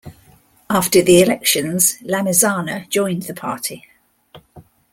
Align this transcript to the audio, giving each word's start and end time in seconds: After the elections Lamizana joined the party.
After 0.67 1.03
the 1.03 1.21
elections 1.21 1.99
Lamizana 2.01 2.89
joined 2.89 3.21
the 3.21 3.35
party. 3.35 3.85